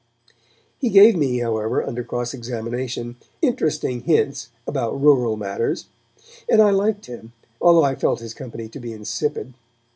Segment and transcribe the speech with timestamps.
[0.79, 5.85] He gave me, however, under cross examination, interesting hints about rural matters,
[6.49, 9.53] and I liked him, although I felt his company to be insipid.